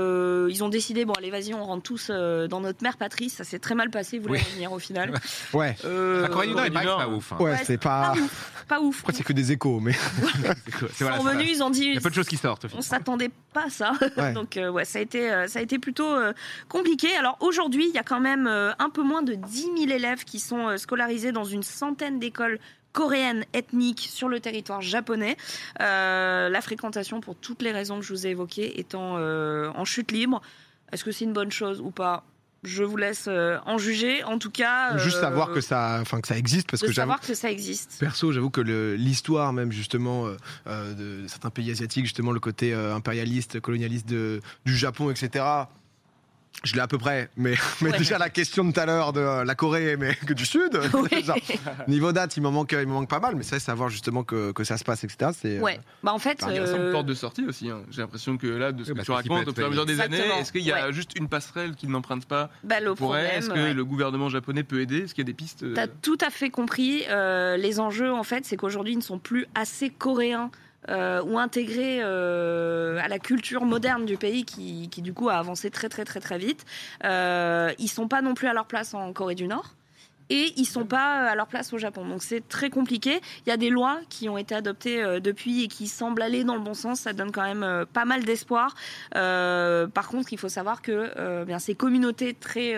ils 0.48 0.62
ont 0.64 0.68
décidé, 0.68 1.04
bon, 1.04 1.12
allez, 1.14 1.30
vas-y, 1.30 1.52
on 1.54 1.64
rentre 1.64 1.82
tous 1.82 2.10
dans 2.10 2.60
notre 2.60 2.82
mère 2.84 2.96
patrie. 2.96 3.28
Ça 3.30 3.42
s'est 3.42 3.58
très 3.58 3.74
mal 3.74 3.90
passé, 3.90 4.18
vous 4.18 4.28
voulez 4.28 4.38
Oui. 4.38 4.44
revenir 4.50 4.70
au 4.72 4.78
final. 4.78 5.12
Ouais. 5.52 5.76
Euh, 5.84 6.22
La 6.22 6.28
Corée 6.28 6.46
du 6.46 6.54
Nord, 6.54 6.70
Nord. 6.70 6.98
pas 6.98 7.08
ouf. 7.08 7.32
hein. 7.32 7.36
Ouais, 7.40 7.50
ouais, 7.52 7.58
c'est 7.64 7.78
pas. 7.78 8.12
Pas 8.14 8.20
ouf. 8.20 8.52
Pas 8.68 8.80
ouf. 8.80 9.04
C'est 9.12 9.24
que 9.24 9.32
des 9.32 9.50
échos, 9.52 9.80
mais. 9.80 9.92
Ils 10.22 10.88
voilà, 11.00 11.16
sont 11.18 11.24
venus, 11.24 11.48
ils 11.50 11.62
ont 11.62 11.70
dit, 11.70 11.84
Il 11.86 11.94
y 11.94 11.98
a 11.98 12.00
peu 12.00 12.10
de 12.10 12.14
choses 12.14 12.28
qui 12.28 12.36
sortent. 12.36 12.66
on 12.74 12.80
s'attendait 12.82 13.30
pas 13.52 13.64
à 13.66 13.70
ça. 13.70 13.92
Ouais. 14.16 14.32
Donc 14.32 14.56
euh, 14.56 14.70
ouais, 14.70 14.84
ça 14.84 14.98
a 14.98 15.02
été 15.02 15.30
euh, 15.30 15.48
ça 15.48 15.58
a 15.58 15.62
été 15.62 15.78
plutôt 15.78 16.12
euh, 16.14 16.32
compliqué. 16.68 17.14
Alors 17.16 17.36
aujourd'hui, 17.40 17.86
il 17.88 17.94
y 17.94 17.98
a 17.98 18.02
quand 18.02 18.20
même 18.20 18.46
euh, 18.46 18.72
un 18.78 18.90
peu 18.90 19.02
moins 19.02 19.22
de 19.22 19.34
10 19.34 19.62
000 19.62 19.90
élèves 19.90 20.24
qui 20.24 20.38
sont 20.40 20.68
euh, 20.68 20.76
scolarisés 20.76 21.32
dans 21.32 21.44
une 21.44 21.62
centaine 21.62 22.18
d'écoles 22.18 22.58
coréennes 22.92 23.44
ethniques 23.54 24.08
sur 24.10 24.28
le 24.28 24.38
territoire 24.40 24.80
japonais. 24.80 25.36
Euh, 25.80 26.48
la 26.48 26.60
fréquentation, 26.60 27.20
pour 27.20 27.34
toutes 27.36 27.60
les 27.62 27.72
raisons 27.72 27.98
que 27.98 28.04
je 28.04 28.12
vous 28.12 28.26
ai 28.26 28.30
évoquées, 28.30 28.78
étant 28.78 29.16
euh, 29.18 29.70
en 29.74 29.84
chute 29.84 30.12
libre. 30.12 30.40
Est-ce 30.92 31.02
que 31.04 31.10
c'est 31.10 31.24
une 31.24 31.32
bonne 31.32 31.50
chose 31.50 31.80
ou 31.80 31.90
pas? 31.90 32.24
Je 32.64 32.82
vous 32.82 32.96
laisse 32.96 33.26
euh, 33.28 33.58
en 33.66 33.78
juger. 33.78 34.24
En 34.24 34.38
tout 34.38 34.50
cas, 34.50 34.96
Juste 34.98 35.20
savoir 35.20 35.52
que 35.52 35.60
ça, 35.60 35.98
enfin, 36.00 36.20
que 36.20 36.28
ça 36.28 36.38
existe, 36.38 36.70
parce 36.70 36.82
de 36.82 36.88
que 36.88 36.92
savoir 36.92 37.20
que 37.20 37.34
ça 37.34 37.50
existe. 37.50 37.96
Perso, 38.00 38.32
j'avoue 38.32 38.50
que 38.50 38.60
l'histoire 38.60 39.52
même 39.52 39.72
justement 39.72 40.26
euh, 40.26 40.36
euh, 40.66 40.94
de 41.22 41.28
certains 41.28 41.50
pays 41.50 41.70
asiatiques, 41.70 42.04
justement 42.04 42.32
le 42.32 42.40
côté 42.40 42.72
impérialiste, 42.72 43.60
colonialiste 43.60 44.08
de, 44.08 44.40
du 44.64 44.76
Japon, 44.76 45.10
etc. 45.10 45.44
Je 46.64 46.74
l'ai 46.74 46.80
à 46.80 46.86
peu 46.88 46.98
près, 46.98 47.28
mais, 47.36 47.54
mais 47.80 47.90
Ouais. 47.90 47.98
déjà 47.98 48.18
la 48.18 48.30
question 48.30 48.64
de 48.64 48.72
tout 48.72 48.80
à 48.80 48.86
l'heure 48.86 49.12
de 49.12 49.20
euh, 49.20 49.44
la 49.44 49.54
Corée, 49.54 49.96
mais 49.96 50.14
que 50.26 50.32
du 50.32 50.46
Sud, 50.46 50.78
Oui. 50.94 51.22
genre, 51.22 51.36
niveau 51.88 52.12
date, 52.12 52.36
il 52.36 52.42
m'en 52.42 52.50
manque, 52.50 52.72
il 52.72 52.86
m'en 52.86 52.94
manque 53.00 53.08
pas 53.10 53.20
mal, 53.20 53.36
mais 53.36 53.42
ça, 53.42 53.60
savoir 53.60 53.88
justement 53.90 54.24
que, 54.24 54.52
que 54.52 54.64
ça 54.64 54.76
se 54.78 54.84
passe, 54.84 55.04
etc. 55.04 55.30
C'est 55.38 55.58
euh, 55.58 55.60
Ouais. 55.60 55.78
Bah 56.02 56.12
en 56.12 56.18
fait, 56.18 56.38
Il 56.48 56.54
y 56.54 56.58
a 56.58 56.62
une 56.62 56.68
euh, 56.68 56.92
porte 56.92 57.06
de 57.06 57.14
sortie 57.14 57.44
aussi. 57.46 57.70
hein. 57.70 57.82
J'ai 57.90 58.00
l'impression 58.02 58.36
que 58.36 58.46
là, 58.46 58.72
de 58.72 58.82
ce 58.84 58.92
Oui, 58.92 58.98
que 58.98 59.04
tu 59.04 59.10
racontes, 59.12 59.48
au 59.48 59.52
fur 59.54 59.62
et 59.62 59.66
à 59.66 59.70
mesure 59.70 59.86
des 59.86 60.00
années, 60.00 60.18
est-ce 60.38 60.52
qu'il 60.52 60.62
y 60.62 60.72
a 60.72 60.86
Ouais. 60.86 60.92
juste 60.92 61.12
une 61.16 61.28
passerelle 61.28 61.74
qui 61.74 61.86
n'emprunte 61.86 62.26
pas 62.26 62.50
bah, 62.62 62.80
le 62.80 62.94
pourrait 62.94 63.20
problème. 63.22 63.38
Est-ce 63.38 63.48
que 63.50 63.54
ouais. 63.54 63.74
le 63.74 63.84
gouvernement 63.84 64.28
japonais 64.28 64.62
peut 64.64 64.80
aider? 64.80 65.00
Est-ce 65.04 65.14
qu'il 65.14 65.22
y 65.22 65.26
a 65.26 65.30
des 65.30 65.34
pistes 65.34 65.62
euh, 65.62 65.74
T'as 65.74 65.86
tout 65.86 66.18
à 66.26 66.30
fait 66.30 66.50
compris. 66.50 67.04
Euh, 67.08 67.56
les 67.56 67.78
enjeux, 67.80 68.12
en 68.12 68.22
fait, 68.24 68.44
c'est 68.44 68.56
qu'aujourd'hui, 68.56 68.94
ils 68.94 68.98
ne 68.98 69.02
sont 69.02 69.18
plus 69.18 69.46
assez 69.54 69.90
coréens 69.90 70.50
euh, 70.90 71.22
ou 71.22 71.38
intégrés 71.38 72.00
euh, 72.02 72.98
à 73.02 73.08
la 73.08 73.18
culture 73.18 73.64
moderne 73.64 74.04
du 74.04 74.16
pays 74.16 74.44
qui, 74.44 74.88
du 74.88 75.12
coup, 75.12 75.28
a 75.28 75.34
avancé 75.34 75.70
très, 75.70 75.88
très, 75.88 76.04
très, 76.04 76.20
très 76.20 76.38
vite. 76.38 76.64
Euh, 77.04 77.72
ils 77.78 77.88
sont 77.88 78.08
pas 78.08 78.22
non 78.22 78.34
plus 78.34 78.48
à 78.48 78.52
leur 78.52 78.66
place 78.66 78.94
en 78.94 79.12
Corée 79.12 79.34
du 79.34 79.46
Nord. 79.46 79.74
Et 80.30 80.54
ils 80.56 80.64
sont 80.64 80.86
pas 80.86 81.30
à 81.30 81.34
leur 81.34 81.46
place 81.46 81.74
au 81.74 81.78
Japon. 81.78 82.06
Donc 82.06 82.22
c'est 82.22 82.48
très 82.48 82.70
compliqué. 82.70 83.20
Il 83.44 83.50
y 83.50 83.52
a 83.52 83.58
des 83.58 83.68
lois 83.68 84.00
qui 84.08 84.30
ont 84.30 84.38
été 84.38 84.54
adoptées 84.54 85.02
euh, 85.02 85.20
depuis 85.20 85.64
et 85.64 85.68
qui 85.68 85.86
semblent 85.86 86.22
aller 86.22 86.44
dans 86.44 86.54
le 86.54 86.62
bon 86.62 86.72
sens. 86.72 87.00
Ça 87.00 87.12
donne 87.12 87.30
quand 87.30 87.42
même 87.42 87.84
pas 87.92 88.06
mal 88.06 88.24
d'espoir. 88.24 88.74
Par 89.12 90.08
contre, 90.08 90.32
il 90.32 90.38
faut 90.38 90.48
savoir 90.48 90.80
que 90.80 91.44
bien 91.44 91.58
ces 91.58 91.74
communautés 91.74 92.32
très 92.32 92.74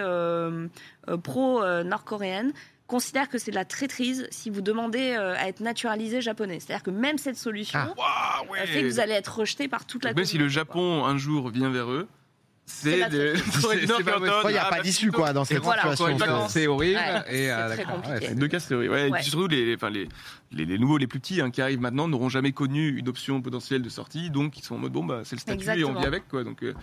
pro-nord-coréennes 1.23 2.53
considèrent 2.87 3.29
que 3.29 3.39
c'est 3.39 3.51
de 3.51 3.57
la 3.57 3.65
traîtrise 3.65 4.27
si 4.31 4.51
vous 4.51 4.61
demandez 4.61 5.15
euh, 5.19 5.35
à 5.37 5.49
être 5.49 5.61
naturalisé 5.61 6.21
japonais. 6.21 6.61
C'est-à-dire 6.61 6.83
que 6.83 6.91
même 6.91 7.19
cette 7.19 7.37
solution 7.37 7.79
Ah. 7.99 8.43
Ouais. 8.51 8.67
fait 8.67 8.83
que 8.83 8.87
vous 8.87 9.01
allez 9.01 9.15
être 9.15 9.39
rejeté 9.39 9.69
par 9.69 9.87
toute 9.87 10.05
la 10.05 10.13
Même 10.13 10.25
si 10.25 10.39
le. 10.39 10.49
Japon 10.49 11.05
un 11.05 11.19
jour 11.19 11.51
vient 11.51 11.71
vers 11.71 11.91
eux, 11.91 12.07
C'est 12.69 13.09
c'est 13.11 13.37
c'est 13.61 14.13
entendent, 14.13 14.47
il 14.47 14.51
n'y 14.51 14.59
a 14.59 14.65
pas 14.65 14.81
d'issue 14.81 15.13
quoi 15.13 15.33
dans 15.33 15.45
cette 15.45 15.63
voilà, 15.63 15.95
situation. 15.95 16.49
C'est 16.49 16.67
horrible. 16.67 16.99
Ouais, 16.99 17.23
et 17.31 17.47
c'est 17.47 17.51
euh, 17.53 18.19
C'est 18.21 18.35
deux 18.35 18.49
cas 18.49 18.59
et 18.59 18.75
Ouais. 18.75 19.11
puis 19.13 19.23
surtout, 19.25 19.47
les, 19.47 19.77
enfin, 19.77 19.89
les, 19.89 20.09
les, 20.51 20.65
les 20.65 20.79
nouveaux, 20.79 20.99
les 20.99 21.07
plus 21.07 21.21
petits 21.21 21.41
hein, 21.41 21.51
qui 21.51 21.63
arrivent 21.63 21.81
maintenant 21.81 22.09
n'auront 22.09 22.29
jamais 22.29 22.51
connu 22.51 22.99
une 22.99 23.09
option 23.09 23.41
potentielle 23.41 23.83
de 23.83 23.89
sortie, 23.89 24.31
donc 24.31 24.59
ils 24.59 24.65
sont 24.65 24.75
en 24.75 24.79
mode 24.79 24.93
bon, 24.93 25.05
bah, 25.05 25.21
c'est 25.25 25.37
le 25.37 25.41
statut 25.41 25.79
et 25.79 25.85
on 25.85 25.95
vit 25.95 26.07
avec. 26.07 26.27
Quoi, 26.29 26.43
donc, 26.43 26.65
euh, 26.65 26.75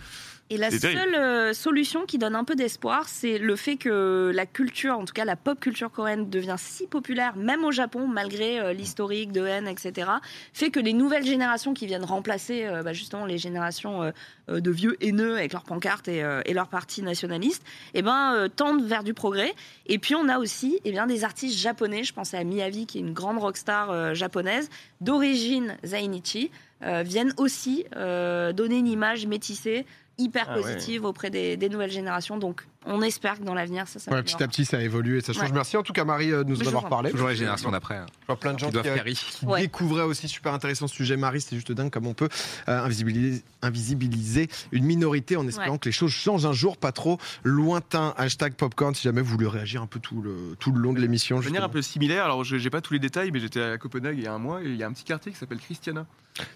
Et 0.48 0.56
la 0.56 0.70
C'est 0.70 0.78
seule 0.78 1.14
euh, 1.14 1.52
solution 1.52 2.06
qui 2.06 2.16
donne 2.16 2.34
un 2.34 2.44
peu 2.44 2.54
d'espoir, 2.54 3.06
c'est 3.08 3.36
le 3.38 3.54
fait 3.56 3.76
que 3.76 4.32
la 4.34 4.46
culture, 4.46 4.98
en 4.98 5.04
tout 5.04 5.12
cas 5.14 5.26
la 5.26 5.36
pop 5.36 5.60
culture 5.60 5.90
coréenne, 5.90 6.30
devient 6.30 6.56
si 6.58 6.86
populaire, 6.86 7.36
même 7.36 7.62
au 7.64 7.72
Japon, 7.72 8.08
malgré 8.08 8.72
l'historique 8.74 9.32
de 9.32 9.44
haine, 9.44 9.68
etc., 9.68 10.10
fait 10.54 10.70
que 10.70 10.80
les 10.80 10.94
nouvelles 10.94 11.26
générations 11.26 11.74
qui 11.74 11.86
viennent 11.86 12.04
remplacer 12.04 12.64
euh, 12.64 12.82
bah, 12.82 12.94
justement 12.94 13.26
les 13.26 13.38
générations 13.38 14.12
de 14.48 14.70
vieux 14.70 14.96
haineux 15.02 15.36
avec 15.36 15.52
leurs 15.52 15.64
euh, 16.08 16.42
et 16.44 16.52
leurs 16.52 16.68
partis 16.68 17.02
nationalistes, 17.02 17.62
eh 17.94 18.02
ben, 18.02 18.34
euh, 18.34 18.48
tendent 18.48 18.84
vers 18.84 19.04
du 19.04 19.14
progrès. 19.14 19.54
Et 19.86 19.98
puis 19.98 20.14
on 20.14 20.28
a 20.28 20.38
aussi 20.38 20.80
eh 20.84 20.90
bien, 20.90 21.06
des 21.06 21.24
artistes 21.24 21.58
japonais, 21.58 22.04
je 22.04 22.12
pensais 22.12 22.36
à 22.36 22.44
Miyavi, 22.44 22.86
qui 22.86 22.98
est 22.98 23.00
une 23.00 23.12
grande 23.12 23.38
rockstar 23.38 23.90
euh, 23.90 24.14
japonaise, 24.14 24.70
d'origine 25.00 25.76
Zainichi, 25.84 26.50
viennent 26.86 27.32
aussi 27.38 27.86
donner 27.94 28.76
une 28.76 28.88
image 28.88 29.26
métissée 29.26 29.86
hyper 30.18 30.46
Ah 30.48 30.56
ouais. 30.56 30.62
positive 30.62 31.04
auprès 31.04 31.30
des, 31.30 31.56
des 31.56 31.68
nouvelles 31.68 31.90
générations. 31.90 32.36
Donc, 32.38 32.66
on 32.86 33.00
espère 33.02 33.38
que 33.38 33.44
dans 33.44 33.54
l'avenir, 33.54 33.88
ça 33.88 33.96
Ouais, 33.96 34.00
s'améliore. 34.04 34.24
petit 34.24 34.42
à 34.42 34.46
petit, 34.48 34.64
ça 34.64 34.80
évolue 34.82 35.18
et 35.18 35.20
ça 35.22 35.32
change. 35.32 35.44
Ouais. 35.48 35.54
Merci 35.54 35.76
en 35.76 35.82
tout 35.82 35.92
cas, 35.94 36.04
Marie, 36.04 36.32
euh, 36.32 36.44
de 36.44 36.50
nous 36.50 36.62
en 36.62 36.66
avoir 36.66 36.88
parlé. 36.88 37.10
Toujours 37.10 37.28
les 37.28 37.36
générations 37.36 37.70
d'après. 37.70 37.96
hein, 37.96 38.06
Je 38.22 38.26
vois 38.26 38.36
plein 38.36 38.52
de 38.52 38.58
gens 38.58 38.66
Qui 38.66 38.72
doivent 38.72 38.84
qui, 38.84 38.90
euh, 38.90 38.96
carry. 38.96 39.14
qui 39.14 39.46
Ouais. 39.46 39.60
découvraient 39.62 40.02
aussi 40.02 40.28
super 40.28 40.52
intéressant 40.52 40.86
ce 40.86 40.94
sujet. 40.94 41.16
Marie, 41.16 41.40
c'est 41.40 41.56
juste 41.56 41.72
dingue 41.72 41.90
comme 41.90 42.06
on 42.06 42.14
peut 42.14 42.28
euh, 42.68 42.82
invisibiliser, 42.84 43.42
invisibiliser 43.62 44.48
une 44.72 44.84
minorité 44.84 45.36
en 45.36 45.46
espérant 45.48 45.72
Ouais. 45.72 45.78
que 45.78 45.88
les 45.88 45.92
choses 45.92 46.10
changent 46.12 46.46
un 46.46 46.52
jour, 46.52 46.76
pas 46.76 46.92
trop 46.92 47.18
lointain. 47.42 48.14
Hashtag 48.16 48.54
popcorn 48.54 48.94
si 48.94 49.02
jamais 49.02 49.20
vous 49.22 49.30
voulez 49.32 49.46
réagir 49.46 49.82
un 49.82 49.86
peu 49.86 49.98
tout 50.00 50.20
le, 50.22 50.56
tout 50.58 50.70
le 50.72 50.80
long 50.80 50.92
de 50.92 51.00
l'émission. 51.00 51.38
De 51.40 51.44
manière 51.44 51.64
un 51.64 51.68
peu 51.68 51.82
similaire, 51.82 52.24
alors 52.24 52.44
je 52.44 52.56
j'ai 52.56 52.70
pas 52.70 52.80
tous 52.80 52.92
les 52.92 52.98
détails, 53.00 53.30
mais 53.32 53.40
j'étais 53.40 53.62
à 53.62 53.78
Copenhague 53.78 54.16
il 54.18 54.24
y 54.24 54.26
a 54.26 54.32
un 54.32 54.38
mois 54.38 54.62
et 54.62 54.66
il 54.66 54.76
y 54.76 54.82
a 54.82 54.86
un 54.86 54.92
petit 54.92 55.04
quartier 55.04 55.32
qui 55.32 55.38
s'appelle 55.38 55.58
Christiana. 55.58 56.06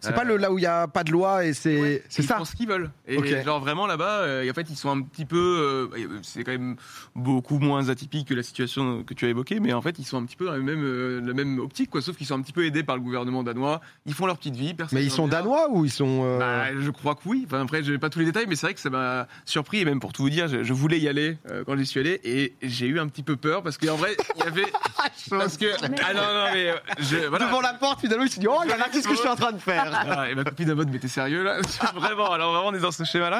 C'est 0.00 0.12
pas 0.12 0.24
le 0.24 0.36
là 0.36 0.50
où 0.52 0.58
il 0.58 0.62
y 0.62 0.66
a 0.66 0.88
pas 0.88 1.04
de 1.04 1.12
loi 1.12 1.44
et 1.44 1.52
c'est 1.54 1.80
Ouais, 1.80 2.02
c'est 2.08 2.22
ils 2.24 2.26
ça. 2.26 2.36
font 2.38 2.44
ce 2.44 2.56
qu'ils 2.56 2.66
veulent. 2.68 2.90
Et 3.06 3.16
Ok. 3.16 3.26
Genre 3.48 3.60
vraiment 3.60 3.86
là-bas, 3.86 4.20
euh, 4.20 4.50
en 4.50 4.54
fait 4.54 4.68
ils 4.68 4.76
sont 4.76 4.90
un 4.90 5.00
petit 5.02 5.24
peu, 5.24 5.88
euh, 5.96 6.20
c'est 6.22 6.44
quand 6.44 6.52
même 6.52 6.76
beaucoup 7.14 7.58
moins 7.58 7.88
atypique 7.88 8.28
que 8.28 8.34
la 8.34 8.42
situation 8.42 9.02
que 9.04 9.14
tu 9.14 9.24
as 9.24 9.28
évoquée, 9.28 9.58
mais 9.58 9.72
en 9.72 9.80
fait 9.80 9.98
ils 9.98 10.04
sont 10.04 10.18
un 10.18 10.24
petit 10.24 10.36
peu 10.36 10.44
dans 10.44 10.52
la 10.52 10.58
même, 10.58 10.84
euh, 10.84 11.20
la 11.24 11.32
même 11.32 11.58
optique, 11.58 11.90
quoi. 11.90 12.02
Sauf 12.02 12.16
qu'ils 12.16 12.26
sont 12.26 12.34
un 12.34 12.42
petit 12.42 12.52
peu 12.52 12.64
aidés 12.64 12.82
par 12.82 12.96
le 12.96 13.02
gouvernement 13.02 13.42
danois. 13.42 13.80
Ils 14.06 14.14
font 14.14 14.26
leur 14.26 14.38
petite 14.38 14.56
vie. 14.56 14.74
Mais 14.92 15.04
ils 15.04 15.10
sont 15.10 15.28
danois 15.28 15.68
ou 15.70 15.84
ils 15.84 15.90
sont 15.90 16.22
euh, 16.24 16.38
Bah, 16.38 16.78
je 16.78 16.90
crois 16.90 17.14
que 17.14 17.22
oui. 17.26 17.44
Enfin, 17.46 17.62
après, 17.62 17.82
j'ai 17.82 17.98
pas 17.98 18.10
tous 18.10 18.18
les 18.18 18.26
détails, 18.26 18.46
mais 18.48 18.56
c'est 18.56 18.66
vrai 18.66 18.74
que 18.74 18.80
ça 18.80 18.90
m'a 18.90 19.26
surpris. 19.44 19.80
Et 19.80 19.84
même 19.84 20.00
pour 20.00 20.12
tout 20.12 20.22
vous 20.22 20.30
dire, 20.30 20.48
je, 20.48 20.62
je 20.62 20.72
voulais 20.72 20.98
y 20.98 21.08
aller 21.08 21.38
euh, 21.50 21.64
quand 21.64 21.76
j'y 21.76 21.86
suis 21.86 22.00
allé, 22.00 22.20
et 22.24 22.54
j'ai 22.62 22.86
eu 22.86 23.00
un 23.00 23.08
petit 23.08 23.22
peu 23.22 23.36
peur 23.36 23.62
parce 23.62 23.78
qu'en 23.78 23.96
vrai, 23.96 24.16
il 24.36 24.44
y 24.44 24.46
avait 24.46 24.66
parce 25.30 25.56
que 25.56 25.66
ah 25.82 26.14
non 26.14 26.20
non 26.20 26.44
mais 26.52 26.70
euh, 26.70 26.76
je, 26.98 27.16
voilà. 27.28 27.46
devant 27.46 27.60
la 27.60 27.74
porte 27.74 28.00
finalement 28.00 28.26
se 28.26 28.40
dit 28.40 28.46
oh 28.48 28.62
là 28.66 28.76
là 28.76 28.86
qu'est-ce 28.92 29.06
que 29.06 29.14
je 29.14 29.20
suis 29.20 29.28
en 29.28 29.36
train 29.36 29.52
de 29.52 29.58
faire. 29.58 29.90
Ah, 29.92 30.30
et 30.30 30.34
ma 30.34 30.44
copine 30.44 30.70
en 30.72 30.76
mode, 30.76 30.90
mais 30.90 30.98
t'es 30.98 31.08
sérieux 31.08 31.42
là 31.42 31.60
Vraiment, 31.94 32.32
alors 32.32 32.52
vraiment, 32.52 32.68
on 32.68 32.74
est 32.74 32.80
dans 32.80 32.90
ce 32.90 33.04
schéma-là. 33.04 33.37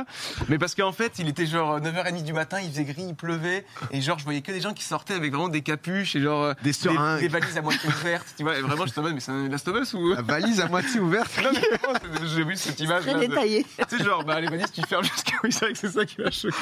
Mais 0.49 0.59
parce 0.59 0.75
qu'en 0.75 0.93
fait, 0.93 1.13
il 1.19 1.29
était 1.29 1.47
genre 1.47 1.81
9h30 1.81 2.23
du 2.25 2.33
matin, 2.33 2.59
il 2.63 2.71
faisait 2.71 2.85
gris, 2.85 3.05
il 3.09 3.15
pleuvait, 3.15 3.65
et 3.91 4.01
genre, 4.01 4.19
je 4.19 4.25
voyais 4.25 4.41
que 4.43 4.53
des 4.53 4.61
gens 4.61 4.73
qui 4.75 4.85
sortaient 4.85 5.15
avec 5.15 5.31
vraiment 5.33 5.49
des 5.49 5.63
capuches 5.63 6.17
et 6.17 6.21
genre 6.23 6.45
euh, 6.45 6.53
Des 6.63 6.73
seringues. 6.73 7.21
des, 7.21 7.29
valises 7.29 7.57
à 7.57 7.63
moitié 7.63 7.89
ouvertes. 7.89 8.27
Tu 8.37 8.43
vois, 8.43 8.57
et 8.59 8.61
vraiment, 8.63 8.87
je 8.87 8.93
te 8.93 9.01
mode, 9.01 9.15
mais 9.15 9.21
c'est 9.21 9.33
un 9.33 9.49
Last 9.49 9.67
of 9.69 9.77
Us 9.83 9.95
ou. 9.95 10.15
La 10.15 10.23
valise 10.23 10.61
à 10.61 10.69
moitié 10.69 11.01
ouverte. 11.01 11.31
Non, 11.43 11.51
mais 11.53 11.61
vraiment, 11.79 11.99
c'est- 12.21 12.27
j'ai 12.37 12.45
vu 12.45 12.57
cette 12.57 12.81
image. 12.81 13.03
Très 13.03 13.13
là, 13.15 13.21
de- 13.21 13.27
détaillé. 13.27 13.67
Tu 13.89 13.99
sais, 13.99 14.05
genre, 14.05 14.25
bah, 14.25 14.41
les 14.41 14.49
valises, 14.49 14.73
tu 14.73 14.83
fermes 14.89 15.05
jusqu'à. 15.05 15.33
Oui, 15.45 15.53
c'est 15.53 15.61
vrai 15.67 15.73
que 15.73 15.79
c'est 15.79 15.93
ça 15.93 16.05
qui 16.05 16.21
m'a 16.21 16.31
choqué. 16.33 16.57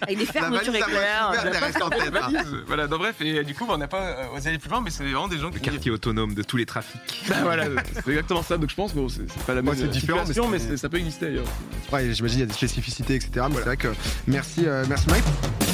Avec 0.00 0.18
des 0.18 0.24
fermetures 0.24 0.72
elle 0.74 1.56
reste 1.56 1.82
en 1.82 1.88
Les 1.90 1.98
tête. 1.98 2.16
hein. 2.16 2.30
Voilà, 2.66 2.86
donc 2.86 3.00
bref, 3.00 3.16
et 3.20 3.44
du 3.44 3.54
coup, 3.54 3.66
bah, 3.66 3.74
on 3.76 3.78
n'a 3.78 3.88
pas 3.88 4.00
euh, 4.02 4.36
osé 4.36 4.48
aller 4.48 4.58
plus 4.58 4.70
loin, 4.70 4.80
mais 4.80 4.90
c'est 4.90 5.02
vraiment 5.04 5.28
des 5.28 5.38
gens 5.38 5.48
Le 5.50 5.52
qui. 5.58 5.60
quartier 5.60 5.90
autonome 5.90 6.34
de 6.34 6.42
tous 6.42 6.56
les 6.56 6.66
trafics. 6.66 7.00
Bah, 7.28 7.36
voilà, 7.42 7.66
c'est 7.92 8.08
exactement 8.08 8.42
ça. 8.42 8.56
Donc 8.56 8.70
je 8.70 8.74
pense, 8.74 8.94
bon, 8.94 9.08
c'est 9.08 9.26
pas 9.44 9.52
la 9.54 9.60
même 9.62 9.68
Ouais, 9.74 9.76
c'est 9.78 9.88
différent, 9.90 10.20
mais 10.20 10.26
situation, 10.32 10.48
mais, 10.70 10.76
ça 10.76 10.88
peut 10.88 10.96
exister 10.98 11.26
ailleurs. 11.26 11.44
Ouais, 11.92 12.12
j'imagine 12.12 12.38
il 12.38 12.40
y 12.40 12.44
a 12.44 12.46
des 12.46 12.52
spécificités, 12.68 13.16
etc. 13.16 13.46
Que 13.78 13.88
merci, 14.26 14.66
euh, 14.66 14.84
merci 14.88 15.06
Mike. 15.08 15.65